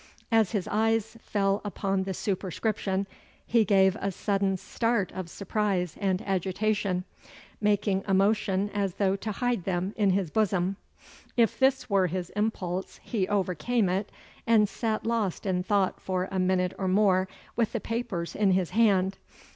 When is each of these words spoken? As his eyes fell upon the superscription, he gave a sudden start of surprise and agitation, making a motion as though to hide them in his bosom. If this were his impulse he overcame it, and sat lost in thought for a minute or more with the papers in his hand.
As 0.31 0.51
his 0.51 0.67
eyes 0.67 1.15
fell 1.21 1.61
upon 1.63 2.05
the 2.05 2.15
superscription, 2.15 3.05
he 3.45 3.63
gave 3.63 3.95
a 3.97 4.11
sudden 4.11 4.57
start 4.57 5.11
of 5.11 5.29
surprise 5.29 5.95
and 6.01 6.23
agitation, 6.23 7.03
making 7.61 8.03
a 8.07 8.13
motion 8.15 8.71
as 8.73 8.95
though 8.95 9.15
to 9.17 9.31
hide 9.31 9.65
them 9.65 9.93
in 9.95 10.09
his 10.09 10.31
bosom. 10.31 10.77
If 11.37 11.59
this 11.59 11.87
were 11.87 12.07
his 12.07 12.31
impulse 12.31 12.99
he 13.03 13.27
overcame 13.27 13.89
it, 13.89 14.11
and 14.47 14.67
sat 14.67 15.05
lost 15.05 15.45
in 15.45 15.61
thought 15.61 16.01
for 16.01 16.27
a 16.31 16.39
minute 16.39 16.73
or 16.79 16.87
more 16.87 17.27
with 17.55 17.71
the 17.73 17.79
papers 17.79 18.33
in 18.35 18.53
his 18.53 18.71
hand. 18.71 19.19